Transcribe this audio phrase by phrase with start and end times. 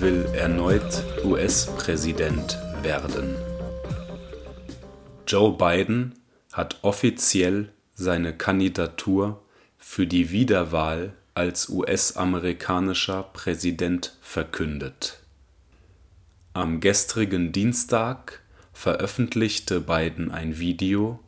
[0.00, 3.34] will erneut US-Präsident werden.
[5.26, 6.14] Joe Biden
[6.52, 9.42] hat offiziell seine Kandidatur
[9.76, 15.18] für die Wiederwahl als US-amerikanischer Präsident verkündet.
[16.52, 18.40] Am gestrigen Dienstag
[18.72, 21.18] veröffentlichte Biden ein Video,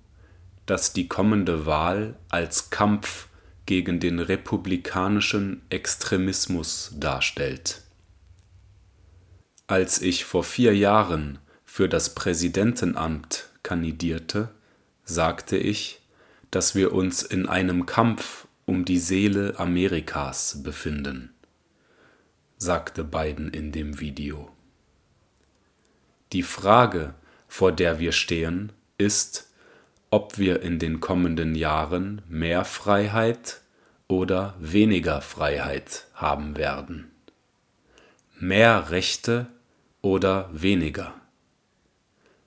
[0.66, 3.26] das die kommende Wahl als Kampf
[3.66, 7.82] gegen den republikanischen Extremismus darstellt.
[9.70, 14.48] Als ich vor vier Jahren für das Präsidentenamt kandidierte,
[15.04, 16.00] sagte ich,
[16.50, 21.32] dass wir uns in einem Kampf um die Seele Amerikas befinden,
[22.56, 24.50] sagte Biden in dem Video.
[26.32, 27.14] Die Frage,
[27.46, 29.52] vor der wir stehen, ist,
[30.10, 33.60] ob wir in den kommenden Jahren mehr Freiheit
[34.08, 37.12] oder weniger Freiheit haben werden.
[38.40, 39.46] Mehr Rechte
[40.02, 41.14] oder weniger.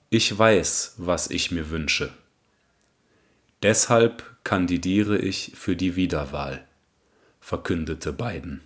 [0.09, 2.11] Ich weiß, was ich mir wünsche.
[3.63, 6.67] Deshalb kandidiere ich für die Wiederwahl,
[7.39, 8.61] verkündete Biden.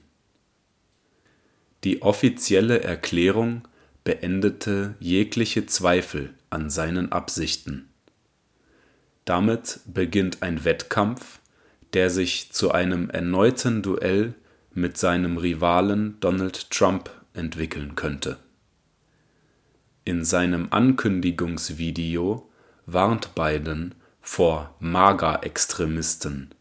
[1.84, 3.68] Die offizielle Erklärung
[4.04, 7.90] beendete jegliche Zweifel an seinen Absichten.
[9.26, 11.40] Damit beginnt ein Wettkampf,
[11.94, 14.34] der sich zu einem erneuten Duell
[14.74, 18.38] mit seinem Rivalen Donald Trump entwickeln könnte.
[20.08, 22.48] In seinem Ankündigungsvideo
[22.86, 26.52] warnt Biden vor MAGA-Extremisten,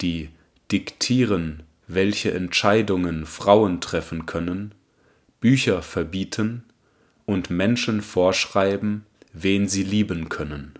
[0.00, 0.28] die
[0.70, 4.76] diktieren, welche Entscheidungen Frauen treffen können,
[5.40, 6.62] Bücher verbieten
[7.26, 10.74] und Menschen vorschreiben, wen sie lieben können.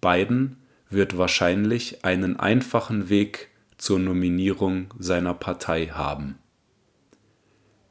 [0.00, 0.56] Biden
[0.90, 6.36] wird wahrscheinlich einen einfachen Weg zur Nominierung seiner Partei haben.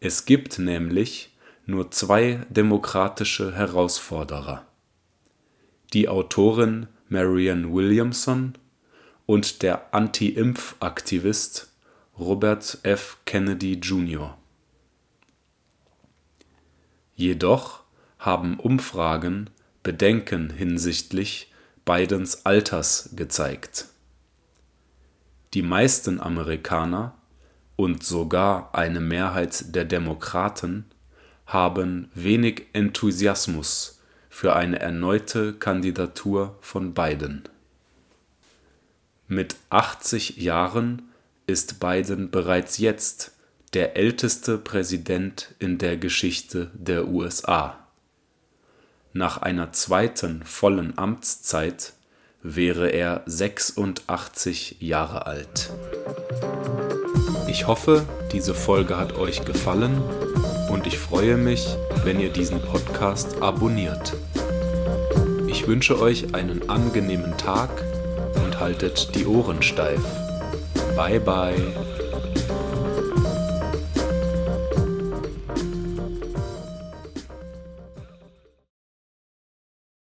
[0.01, 1.30] Es gibt nämlich
[1.71, 4.65] nur zwei demokratische Herausforderer.
[5.93, 8.53] Die Autorin Marianne Williamson
[9.25, 11.71] und der Anti-Impf-Aktivist
[12.19, 13.17] Robert F.
[13.25, 14.37] Kennedy Jr.
[17.15, 17.81] Jedoch
[18.19, 19.49] haben Umfragen
[19.83, 21.51] Bedenken hinsichtlich
[21.85, 23.87] Bidens Alters gezeigt.
[25.53, 27.15] Die meisten Amerikaner
[27.75, 30.85] und sogar eine Mehrheit der Demokraten
[31.45, 37.43] haben wenig Enthusiasmus für eine erneute Kandidatur von Biden.
[39.27, 41.03] Mit 80 Jahren
[41.47, 43.33] ist Biden bereits jetzt
[43.73, 47.81] der älteste Präsident in der Geschichte der USA
[49.13, 51.93] nach einer zweiten vollen Amtszeit
[52.43, 55.69] wäre er 86 Jahre alt.
[57.49, 60.01] Ich hoffe, diese Folge hat euch gefallen
[60.71, 61.67] und ich freue mich,
[62.03, 64.13] wenn ihr diesen Podcast abonniert.
[65.47, 67.69] Ich wünsche euch einen angenehmen Tag
[68.43, 70.01] und haltet die Ohren steif.
[70.95, 72.00] Bye bye.